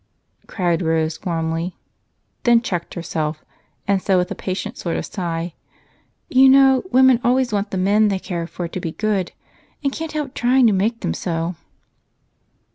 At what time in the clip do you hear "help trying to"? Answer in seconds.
10.13-10.73